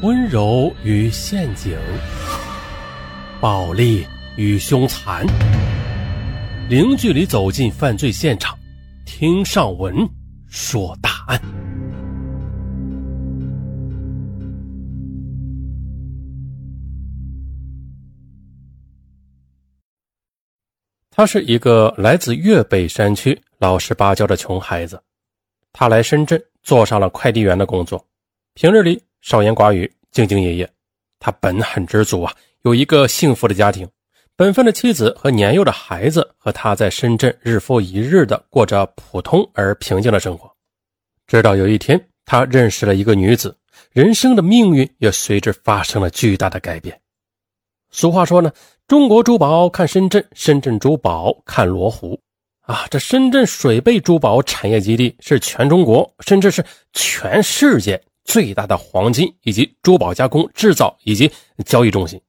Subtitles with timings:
[0.00, 1.76] 温柔与陷阱，
[3.40, 5.26] 暴力与凶残，
[6.68, 8.56] 零距离走进犯罪现场，
[9.04, 10.08] 听上文
[10.46, 11.40] 说大案。
[21.10, 25.02] 他是一个来自粤北山区老实巴交的穷孩子，
[25.72, 28.06] 他来深圳做上了快递员的工作，
[28.54, 29.07] 平日里。
[29.20, 30.68] 少言寡语，兢兢业业。
[31.18, 32.32] 他本很知足啊，
[32.62, 33.88] 有一个幸福的家庭，
[34.36, 40.50] 本分的妻子和年幼的孩子，和他在深圳日复一日的过着普通而平静的生活。
[41.26, 43.56] 直到有一天，他认识了一个女子，
[43.90, 46.98] 人生的命运也随之发生了巨大的改变。
[47.90, 48.52] 俗话说呢，
[48.86, 52.18] 中国珠宝看深圳，深圳珠宝看罗湖。
[52.60, 58.00] 啊，这深圳水贝珠宝产业基地是全中国，甚至是全世界。
[58.28, 61.32] 最大的黄金以及珠宝加工、制造以及
[61.64, 62.20] 交易中心，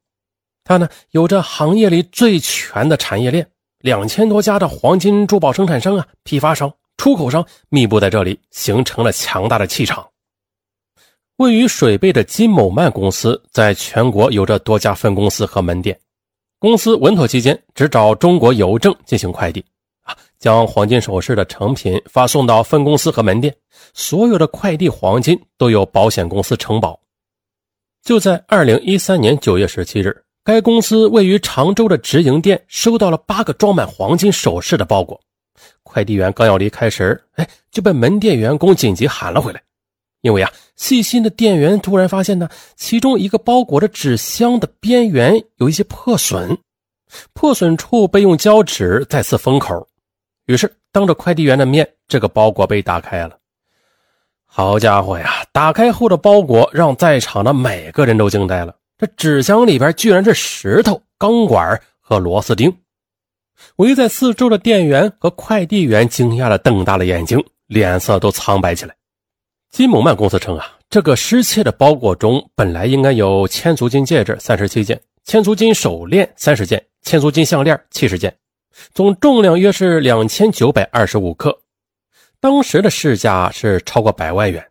[0.64, 3.46] 它呢有着行业里最全的产业链，
[3.80, 10.08] 两千多家的黄金珠宝生产商啊、批发商、出口商密布在这里，形成了强大的气场。
[11.36, 16.00] 位于水贝的金某曼公司在全国有着多家分公司和门店，
[16.60, 19.64] 公司稳妥期间只找中国邮政进行快递。
[20.40, 23.54] 将黄金首饰的成品发送到分公司和门店，
[23.94, 27.00] 所有的快递黄金都由保险公司承保。
[28.02, 35.20] 就在二零一三年九月十七日，该公司位于常州的直营店收到了八个装满黄金首饰的包裹。
[35.84, 39.62] 快递员刚要离开时，哎，就被门店员工紧急喊了回来，
[40.22, 46.58] 因为啊，细心的店员突然发现呢，其中一个包裹的纸箱的边缘有一些破损，
[47.34, 49.86] 破损处被用胶纸再次封口。
[50.50, 53.38] 于是，当着快递员的面，这个包裹被打开了。
[54.48, 55.46] 好家伙呀！
[55.52, 58.76] 打开后的包裹让在场的每个人都惊呆了。
[58.98, 62.76] 这纸箱里边居然是石头、钢管和螺丝钉。
[63.76, 68.96] 围在四周的店员和快递员惊讶的瞪大了眼睛，脸色都苍白起来。
[69.70, 78.36] 金某曼公司称啊，这个失窃的包裹中本来应该有千足金戒指三十七件、千足金手链三十件、千足金项链七十件。
[78.94, 81.60] 总重量约是两千九百二十五克，
[82.40, 84.66] 当时的市价是超过百万元。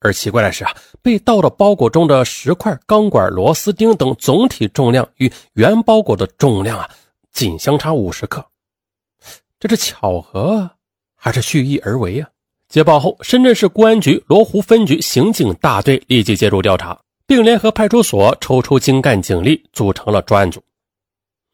[0.00, 0.72] 而奇怪的是啊，
[1.02, 6.88] 被盗的包裹中的石块、钢管、螺丝钉等总体重量与原包裹的重量啊，
[7.32, 8.44] 仅相差五十克。
[9.58, 10.70] 这是巧合
[11.16, 12.28] 还是蓄意而为啊？
[12.68, 20.62] 接报后，深圳市公安局罗湖分局刑警大队立即介入调查，并联合派出所抽出精干警力，组成了专案组。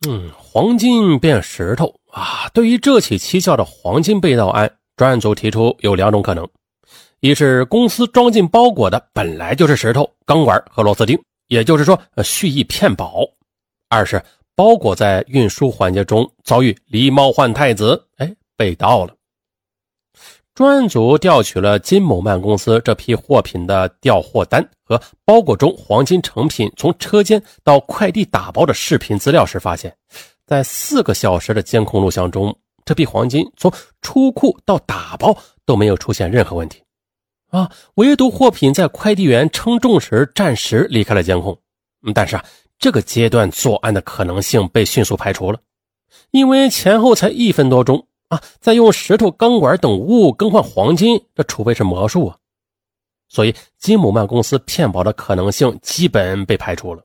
[0.07, 2.49] 嗯，黄金变石头啊！
[2.53, 6.47] 对于这起蹊跷的黄金被盗案，专案组提出有两种可能：
[7.21, 13.25] 一是公司装进包裹的本来就是石头、钢管和螺丝钉，也就是说蓄意骗保；
[13.89, 14.23] 二是
[14.55, 19.15] 包裹在运输环节中遭遇狸猫换太子，哎，被盗了。
[20.55, 29.93] 专案组调取了金某曼公司这批货品的调货单和包裹中黄金成品从车间到快递打包的视频资料时，发现，
[30.47, 36.81] 在四个小时的监控录像中，这批黄金从出库到打包都没有出现任何问题，
[37.51, 41.59] 啊，唯独货品在快递员称重时暂时离开了监控。
[42.15, 42.45] 但是啊，
[42.79, 45.59] 这个阶段作案的可能性被迅速排除了，
[46.31, 48.07] 因为前后才一分多钟。
[48.35, 48.43] 啊！
[48.61, 52.37] 再用石头、钢管等物更换黄金，这除非是魔术啊！
[53.29, 57.03] 所以金姆曼公司骗保的可能性基本被排除了。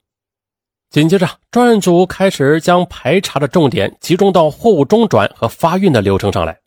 [0.89, 6.59] 紧接着，专案组开始将排查的重点集中到货物中转和发运的流程上来。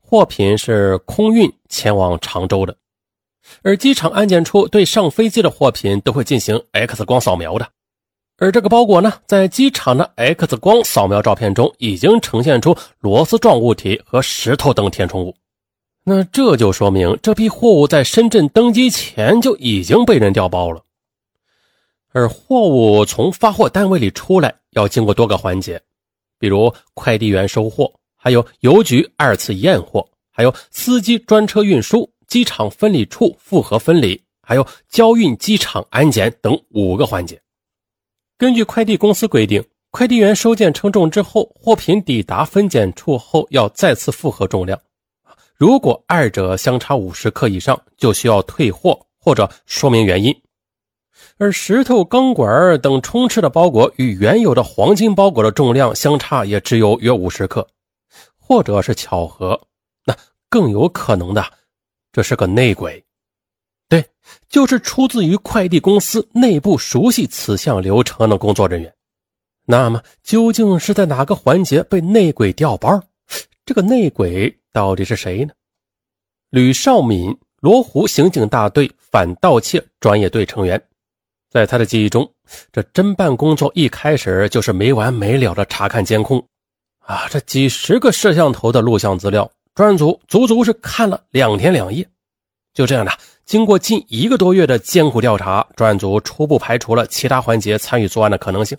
[0.00, 2.76] 货品是空运前往常州的，
[3.62, 7.68] 而机场安检处对上飞机的货品都会进行 X 光扫描的。
[8.40, 15.36] 而这个包裹呢，在机场的 X 光扫描照片中，已经呈现出螺丝状物体和石头等填充物。
[16.04, 20.82] 那这就说明这批货物在深圳登机前就已经被人调包了。
[22.12, 25.78] 而货物从发货单位里出来，要经过多个环节，
[26.38, 37.38] 比如快递员收货，还有邮局二次验货，还有司机专车运输、机场分理处复核分理，还有交运机场安检等五个环节。
[38.40, 44.80] 根据快递公司规定，快递员收件称重之后，货品抵达分拣处后要再次复核重量。
[45.54, 50.34] 如果二者相差五十克以上，就需要退货或者说明原因。
[51.36, 57.68] 而石头、钢管等充斥的包裹与原有的黄金包裹的重量相差也只有约五十克，
[58.38, 59.60] 或者是巧合，
[60.06, 60.16] 那
[60.48, 61.44] 更有可能的，
[62.10, 63.04] 这是个内鬼。
[64.50, 68.92] 就是出自于快递公司内部熟悉此项流程的工作人员。
[69.64, 73.00] 那么，究竟是在哪个环节被内鬼调包？
[73.64, 75.52] 这个内鬼到底是谁呢？
[76.50, 80.82] 吕少敏，罗湖刑警大队反盗窃专业队成员。
[81.48, 82.28] 在他的记忆中，
[82.72, 86.44] 这侦办工作一开始就是没完没了的查看监控，
[86.98, 92.08] 啊，这几十个摄像头的录像资料，专案组足足是看了两天两夜。
[92.72, 93.12] 就这样的，
[93.50, 98.78] 经过近一个多月的艰苦调查，专案组初步排除了其他环节参与作案的可能性。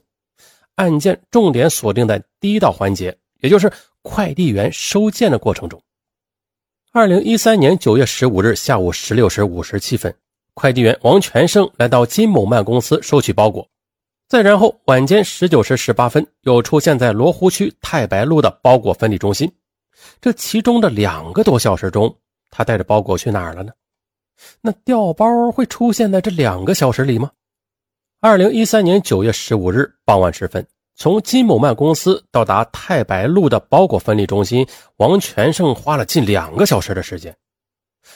[0.76, 3.70] 案件重点锁定在第一道环节，也就是
[4.02, 5.78] 快递员收件的过程中。
[6.94, 10.16] 二零一三年九月十五日下午十六时五十七分，
[10.54, 13.68] 快递员王全胜来到金某曼公司收取包裹。
[14.30, 19.52] 再然后，晚间十九时十八分，又出现在罗湖区太白路的包裹分离中心。
[20.22, 22.16] 这其中的两个多小时中，
[22.50, 23.74] 他带着包裹去哪儿了呢？
[24.62, 27.32] 那调包会出现在这两个小时里吗？
[28.20, 30.66] 二零一三年九月十五日傍晚时分，
[30.96, 34.68] 从金某曼公司到达太白路的包裹分离中心，
[34.98, 37.36] 王全胜花了近两个小时的时间。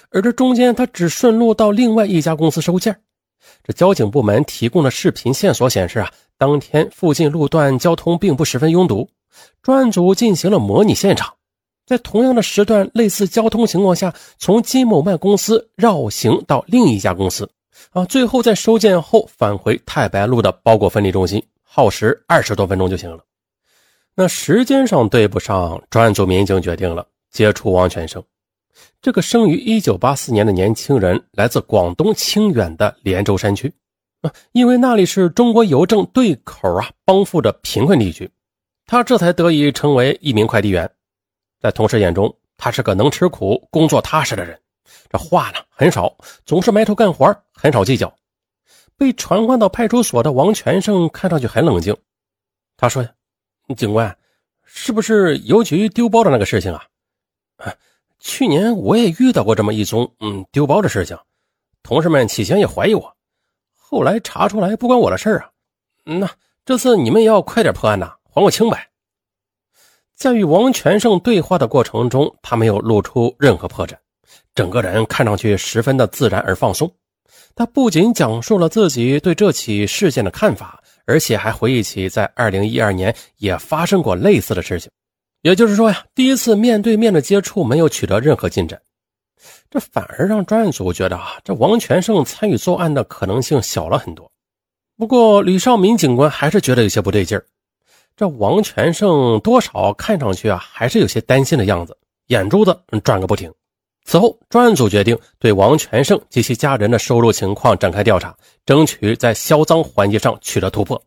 [0.10, 3.02] 而这中间，他只顺路到另外一家公司收件。
[3.64, 9.10] 这交警部门提供的视频线索显示啊，当天附近路段交通并不十分拥堵。
[9.62, 11.34] 专案组进行了模拟现场，
[11.86, 17.50] 在同样的时段、类似交通情况下，从金某曼公司绕行到另一家公司。
[17.92, 23.24] 啊，最后在收件后返回太白路的包裹分离中心，耗时二十多分钟就行了。
[24.16, 28.24] 那时间上对不上，专案组民警决定了接触王全胜。
[29.02, 33.72] 这个生于一九八四年的年轻人来自广东清远的连州山区，
[34.22, 38.30] 啊，因为那里是中国邮政对口啊，帮扶的贫困地区，
[38.86, 40.90] 他这才得以成为一名快递员。
[41.60, 44.60] 在同事眼中，他是个能吃苦、工作踏实的人。
[45.10, 46.16] 这话呢很少，
[46.46, 48.14] 总是埋头干活，很少计较。
[48.98, 51.96] 被传唤到派出所的王全胜看上去很冷静。
[52.78, 53.10] 他说：“呀，
[53.76, 54.16] 警官，
[54.64, 56.86] 是不是邮局丢包的那个事情啊？
[57.58, 57.74] 啊，
[58.20, 61.18] 去年我也遇到过这么一宗嗯丢包的事情，
[61.84, 63.16] 同事们起先也怀疑我，
[63.76, 65.50] 后来查出来不关我的事啊。
[66.04, 66.30] 那
[66.64, 68.90] 这次你们也要快点破案呐，还我清白。”
[70.16, 73.94] 在与王全胜对话的过程中，他没有露出任何破绽。
[74.54, 76.90] 整个人看上去十分的自然而放松。
[77.54, 84.90] 他不仅讲述了自己对这起事件的看法，而且还回忆起在二零一二年也发生过类似的事情。
[85.42, 88.82] 也就是说呀，第一次面对面的接触没有取得任何进展，
[89.70, 94.32] 这反而让专案组觉得啊，这王全胜参与作案的可能性小了很多。
[94.98, 97.46] 不过吕少民警官还是觉得有些不对劲儿。
[98.16, 101.98] 这王全胜多少看上去啊，还是有些担心的样子，
[102.28, 103.54] 眼珠子转个不停。
[104.06, 108.34] 此后，专案组决定对王全胜及其家人的收入情况展开调查，
[108.66, 111.02] 争取在销赃环节上取得突破。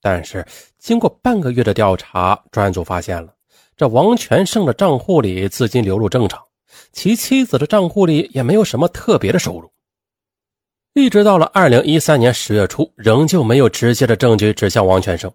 [0.00, 0.44] 但是，
[0.78, 3.32] 经过半个月的调查，专案组发现了
[3.76, 6.42] 这王全胜的账户里资金流入正常，
[6.90, 9.70] 其妻子的账户里也没有什么特别的收入。
[10.94, 15.30] 一直到了二零一三年十月初，仍旧没有直接的证据指向王全胜。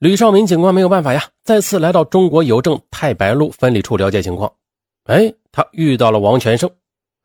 [0.00, 4.50] 吕少民警官没有办法呀，再次来到中国邮政太白路分理处了解情况。
[5.04, 6.70] 哎，他遇到了王全胜。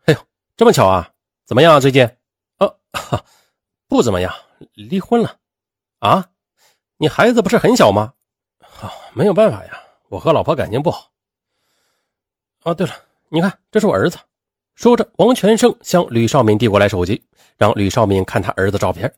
[0.03, 0.19] 哎呦，
[0.57, 1.09] 这么巧啊！
[1.45, 1.79] 怎么样啊？
[1.79, 2.03] 最近？
[2.57, 2.69] 啊，
[3.87, 4.33] 不怎么样，
[4.73, 5.37] 离婚了。
[5.99, 6.27] 啊，
[6.97, 8.11] 你孩子不是很小吗？
[8.81, 11.09] 啊，没有办法呀，我和老婆感情不好。
[12.63, 12.93] 哦，对了，
[13.29, 14.17] 你看，这是我儿子。
[14.75, 17.23] 说着，王全胜向吕少民递过来手机，
[17.55, 19.09] 让吕少民看他儿子照片。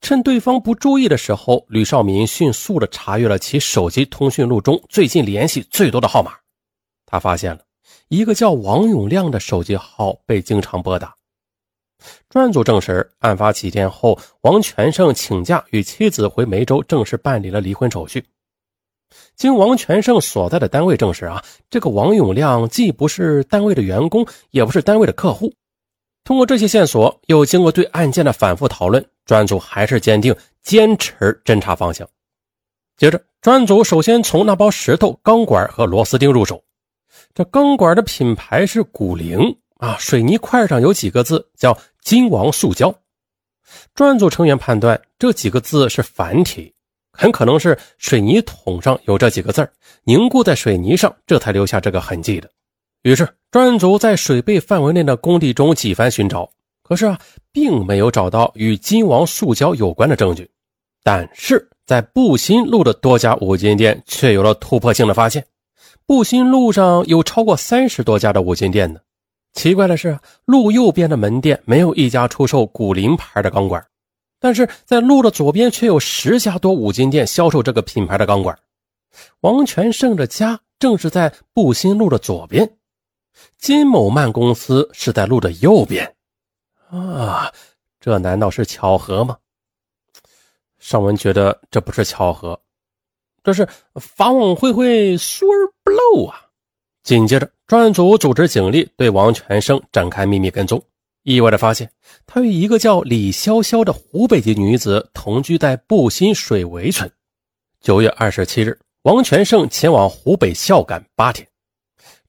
[0.00, 6.32] 趁对方不注意的时候，吕少民迅速的查阅了其手机通讯录中最近联系最多的号码。
[7.06, 7.60] 他发现了
[8.08, 11.14] 一个叫王永亮的手机号被经常拨打。
[12.28, 18.24] 专案组证实，案发几天后，王全胜请假与妻子回梅州正式办理了离婚手续。
[19.36, 25.54] 经王全胜所在的单位证实，啊，这个王永亮既不是单位的员工，也不是单位的客户。
[26.24, 32.08] 通过这些线索，又经过对案件的反复讨论，专案组还是坚定坚持侦查方向。
[32.96, 36.62] 接着，专案组首先从那包石头、钢管和螺丝钉入手。
[37.32, 42.94] 这钢管的品牌是古灵啊，水泥块上有几个字叫“金王塑胶”。
[43.94, 46.72] 专案组成员判断这几个字是繁体，
[47.12, 49.68] 很可能是水泥桶上有这几个字
[50.04, 52.50] 凝固在水泥上，这才留下这个痕迹的。
[53.02, 56.48] 于是，专案组在水贝范围内的工地中几番寻找，
[56.84, 57.18] 可是啊，
[57.50, 60.48] 并没有找到与金王塑胶有关的证据。
[61.02, 65.44] 但是在布新路的多家五金店却有了突破性的发现。
[66.06, 69.00] 步新路上有超过三十多家的五金店呢，
[69.54, 73.82] 奇怪的是，路右边的门店没有一家出售古林牌的钢管，
[74.38, 78.58] 但是在路的左边却有十家多五金店销售这个品牌的钢管。
[79.40, 82.76] 王全胜的家正是在布新路的左边，
[83.56, 86.14] 金某曼公司是在路的右边。
[86.94, 87.52] 啊，
[88.00, 89.36] 这难道是巧合吗？
[90.78, 92.60] 尚文觉得这不是巧合，
[93.42, 96.40] 这是法网恢恢，疏而不漏啊！
[97.02, 100.80] 紧接着，专案组组织警力对王全胜展开秘密跟踪，
[101.22, 101.90] 意外的发现
[102.26, 107.10] 他与一个叫李潇潇的湖北籍女子同居在布新水围村。
[107.80, 111.48] 九月二十七日，王全胜前往湖北孝感八天，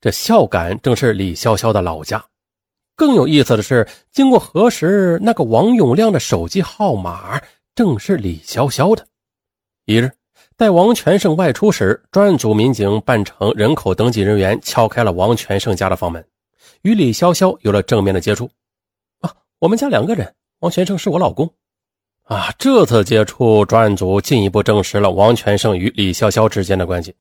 [0.01, 2.25] 这孝感正是李潇潇的老家。
[2.96, 7.42] 更有意思的是，经过核实，那个王永亮的手机号码
[7.75, 9.06] 正是李潇潇的。
[9.86, 10.12] 一日。
[10.58, 16.25] 待王全胜外出时，专案组民警扮成人口登记人员，敲开了王全胜家的房门，
[16.84, 18.50] 与李潇潇有了正面的接触。
[19.20, 21.52] 啊，我们家两个人，王全胜是我老公。
[22.24, 27.14] 啊，这次接触，专案组进一步证实了王全胜与李潇潇之间的关系。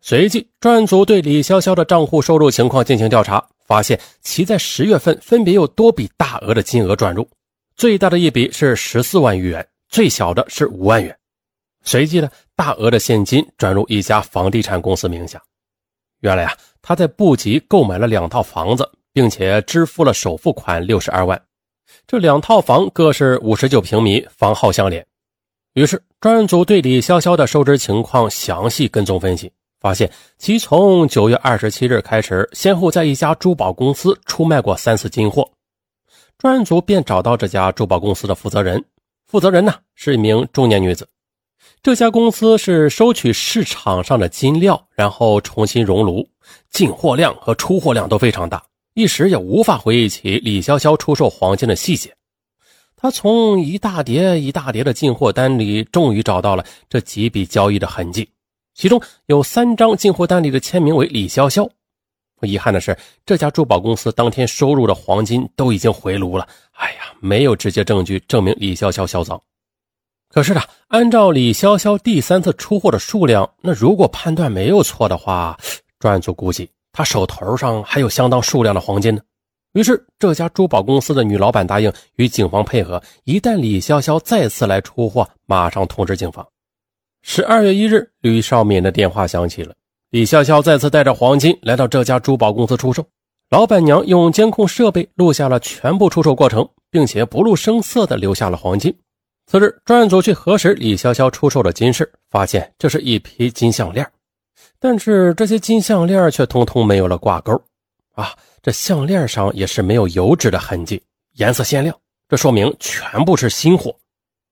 [0.00, 7.28] 随即，专案组对李潇潇的账户收入情况进行调查，发现其在十月份分别有多笔大额的金额转入，
[7.74, 11.16] 最大的一笔是十四万余元，最小的是五万元。
[11.82, 15.40] 随即呢，大额的现金转入一家房地产公司名下。
[16.20, 21.40] 原来啊，他在布吉购买了两套房子，并且支付了首付款六十二万。
[22.06, 25.06] 这两套房各是五十九平米，房号相连。
[25.74, 35.48] 于是专案组对李潇潇的收支情况详细跟踪分析，发现其从九月二十七日开始，先后在一家珠宝公司出卖过三次金货。
[36.38, 38.84] 专案组便找到这家珠宝公司的负责人，
[39.26, 41.08] 负责人呢是一名中年女子。
[41.82, 46.28] 这家公司是收取市场上的金料，然后重新熔炉，
[46.70, 48.62] 进货量和出货量都非常大，
[48.94, 52.14] 一时也无法回忆起李潇潇出售黄金的细节。
[52.96, 58.28] 他从一大叠一大叠的进货单里，终于找到了这几笔交易的痕迹，
[58.76, 61.66] 其中有三张进货单里的签名为李潇潇。
[62.42, 66.46] 遗憾的是，这家珠宝公司当天收入的黄金都已经回炉了。
[66.72, 69.40] 哎呀，没有直接证据证明李潇潇销赃。
[70.28, 75.58] 可是呢，按照李潇潇第三次出货的数量，那如果判断没有错的话，
[75.98, 79.22] 专案组估计他手头上还有相当数量的黄金呢。
[79.72, 86.46] 于是，这家珠宝公司的女老板答应与警方配合，一旦李潇潇再次来出货，马上通知警方。
[87.28, 89.74] 十二月一日，吕少敏的电话响起了，
[90.10, 93.04] 李潇潇再次带着黄金来到这家珠宝公司出售。
[93.50, 98.96] 老板娘用监控设备录下了全部出售过程，并且不露声色地留下了黄金。
[99.48, 104.08] 次日，专案组去核实李潇潇出售的金饰，发现这是一批金项链，
[104.78, 107.60] 但是这些金项链却通通没有了挂钩，
[108.14, 111.02] 啊，这项链上也是没有油脂的痕迹，
[111.32, 111.94] 颜色鲜亮，
[112.28, 113.92] 这说明全部是新货。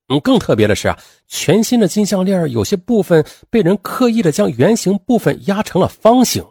[0.07, 6.45] 嗯，更特别的是啊，全新的金项链有些部分被人刻意的将圆形部分压成了方形，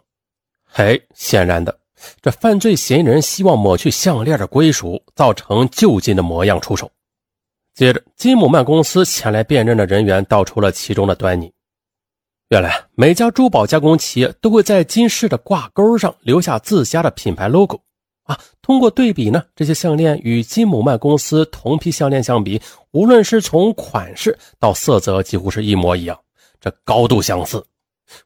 [0.65, 1.79] 嘿，显然的，
[2.21, 6.91] 这犯罪嫌疑人希望抹去项链的归属，造成旧金的模样出手。
[7.73, 11.51] 接着，金姆曼公司前来辨认的人员道出了其中的端倪。
[12.49, 17.81] 原来，每家珠宝加工企业都会在金饰的挂钩上留下自家的品牌 logo。
[18.25, 26.19] 啊，通过对比呢，这些项链与金姆曼公司同批项链相比，无论是从款式到色泽，几乎是一模一样，
[26.59, 27.65] 这高度相似。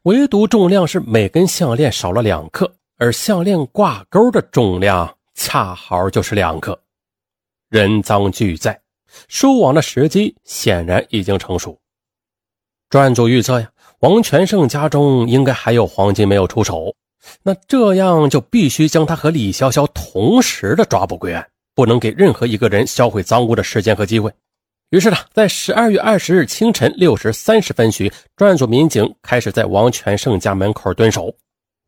[0.02, 6.78] 唯独重量是每根项链少了两克，而项链挂钩的重量恰好就是两克。
[7.68, 8.80] 人赃俱在。
[9.26, 11.76] 收网的时机显然已经成熟。
[12.88, 16.94] 专案组预测呀，王全胜家中应该还有黄金没有出手，
[17.42, 24.32] 那这样就必须将他和李潇潇同时的抓捕归案，不能给任何一个人销毁赃物的时间和机会。
[24.90, 31.34] 于是呢，在十二月二十日清晨六时三十分许，专案组民警开始在王全胜家门口蹲守。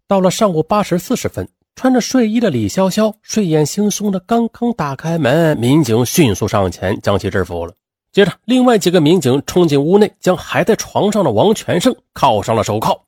[0.06, 1.48] 到了上午八时四十分。
[1.74, 7.72] 穿着睡衣的李潇潇睡眼惺忪的刚刚打开门，民警迅速上前将其制服了。
[8.12, 13.02] 接着，另外几个民警冲进屋内，将还在床上的王全胜铐上了手铐。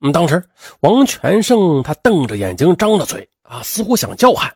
[0.00, 0.44] 嗯，当时
[0.80, 4.54] 王全胜他瞪着眼睛，张着嘴啊，似乎想叫喊，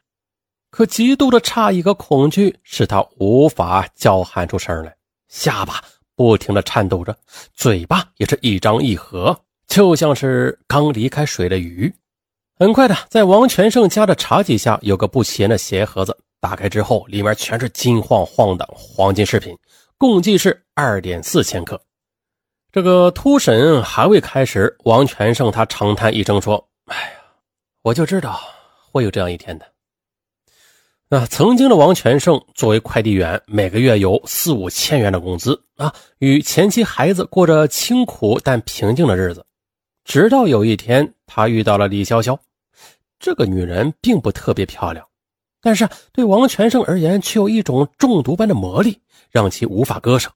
[0.70, 4.94] 可极度的诧异和恐惧使他无法叫喊出声来，
[5.28, 5.82] 下巴
[6.14, 7.16] 不停的颤抖着，
[7.54, 11.92] 嘴巴也是一张一合，就像是刚离开水的鱼。
[12.58, 19.56] 很快的，在王全胜家的茶几下有个不起眼的鞋盒子，打开之后，里面全是金晃晃的黄金饰品，
[19.98, 21.80] 共计是二点四千克。
[22.72, 27.18] 这个突审还未开始，王全胜他长叹一声说：“哎呀，
[27.82, 28.40] 我就知道
[28.90, 29.66] 会有这样一天的。
[31.10, 39.44] 那曾经的王全胜作为快递员，每个月有四五千元的工资啊，与前妻孩子过着清苦但平静的日子。
[40.06, 42.38] 直到有一天，他遇到了李潇潇。
[43.18, 45.06] 这个女人并不特别漂亮，
[45.60, 48.98] 但是对王全胜而言，却有一种中毒般的魔力，
[49.30, 50.30] 让其无法割舍。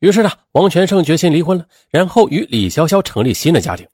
[0.00, 3.86] 于是呢，王全胜决心离婚了，然后与李潇潇成立新的家庭。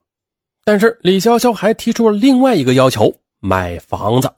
[0.64, 4.32] 但是李潇潇还提出了另外一个要求：买房子。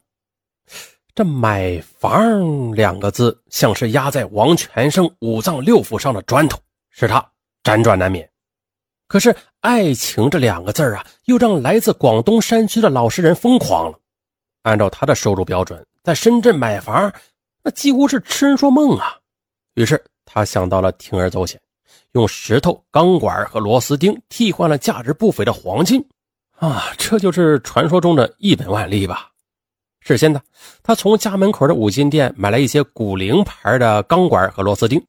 [1.15, 6.59] 这“买房”两个字，像是压在王全胜五脏六腑上的砖头，
[6.91, 7.27] 使他
[7.65, 8.29] 辗转难眠。
[9.09, 13.99] 可是“爱情”这两个字啊，又让来自广东山区的老实人疯狂了。
[14.63, 17.13] 按照他的收入标准，在深圳买房，
[17.65, 19.17] 那几乎是痴人说梦啊。
[19.75, 21.59] 于是他想到了铤而走险，
[22.13, 26.05] 用石头、钢管和螺丝钉替换了价值不菲的黄金。
[26.59, 29.31] 啊，这就是传说中的一本万利吧。
[30.01, 30.41] 事先呢，
[30.83, 35.03] 他从家门口的五金店买了一些古灵牌的钢管和螺丝钉。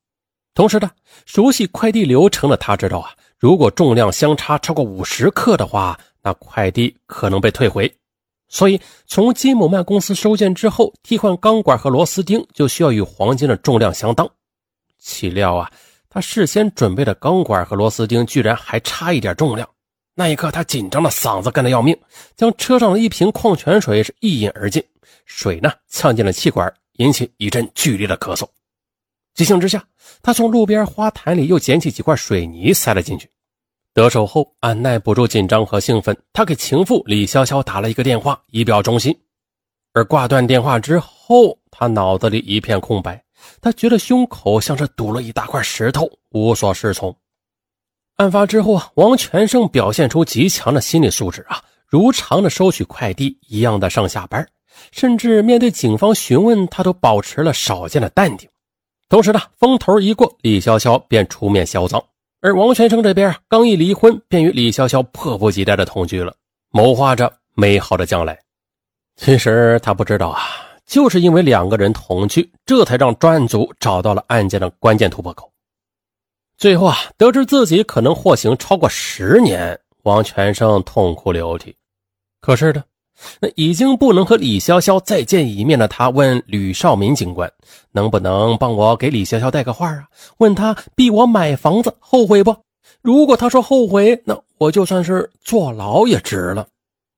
[0.53, 0.89] 同时呢，
[1.25, 7.93] 熟悉快递流程的他知道啊，如果重量相差超过五十克的话，那快递可能被退回。
[8.47, 14.29] 所以，从金某曼公司收件之后，替换钢管和螺丝钉就需要与黄金的重量相当。
[14.99, 15.71] 岂料啊，
[16.09, 19.67] 他事先准备的钢管和螺丝钉居然还差一点重量。
[20.13, 21.97] 那一刻，他紧张的嗓子干得要命，
[22.35, 24.83] 将车上的一瓶矿泉水是一饮而尽，
[25.25, 28.45] 水呢呛进了气管，引起一阵剧烈的咳嗽。
[29.33, 29.81] 急性之下，
[30.21, 33.29] 他从路边花坛里又捡起几块水泥塞了进去。
[33.93, 39.17] 得手后，按耐不住紧张和兴奋，他给情妇李潇潇打了一个电话，以表忠心。
[39.93, 43.23] 而挂断电话之后，他脑子里一片空白，
[43.61, 47.15] 他觉得胸口像是堵了一大块石头，无所适从。
[48.15, 54.45] 案发之后啊，王全胜表现出极强的心理素质啊，如常的收取快递，一样的上下班，
[54.91, 58.49] 甚至面对警方询问，他都保持了少见的淡定。
[59.07, 62.03] 同时呢，风头一过，李潇潇便出面销赃，
[62.41, 66.35] 而王全胜这边刚一离婚，便与李潇潇迫不及待的同居了，
[66.71, 68.37] 谋划着美好的将来。
[69.15, 70.41] 其实他不知道啊，
[70.89, 75.51] 就是因为两个人同居，这才让专案组找到了案件的关键突破口。
[76.57, 81.75] 最后啊，得知自己可能获刑超过十年，王全胜痛哭流涕。
[82.41, 82.83] 可是呢，
[83.39, 87.53] 那已经不能和李潇潇再见一面的他，问吕少民警官
[87.93, 90.07] ：“能不能帮我给李潇潇带个话啊？
[90.39, 92.55] 问他逼我买房子，后悔不？
[93.03, 96.67] 如果他说后悔，那我就算是坐牢也值了。”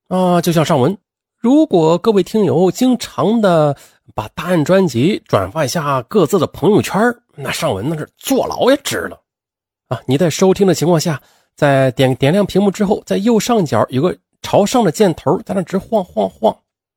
[0.10, 0.98] 啊，就像上文，
[1.42, 3.76] 如果各位听友经常的
[4.14, 7.02] 把答案专辑转发一下各自的朋友圈，
[7.36, 9.20] 那上文那是坐牢也值了。
[9.88, 10.00] 啊！
[10.06, 11.20] 你在收听的情况下，
[11.56, 16.56] 在点点亮屏幕之后，在右上角有个朝上的箭头，在那直晃晃晃。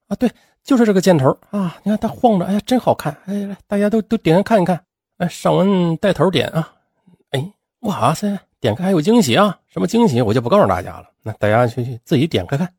[0.09, 0.30] 啊，对，
[0.62, 1.78] 就是这个箭头啊！
[1.83, 3.16] 你看它晃着，哎呀，真好看！
[3.24, 4.78] 哎，来，大家都都点开看一看。
[5.16, 6.70] 哎，上文带头点啊！
[7.30, 9.59] 哎，哇塞，点开还有惊喜啊！
[9.68, 12.70] 什么惊喜我就不告诉大家了，那大家去去自己点开看。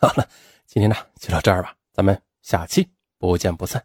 [0.00, 0.26] 好了，
[0.66, 3.84] 今天呢就到这儿吧，咱们下期不见不散。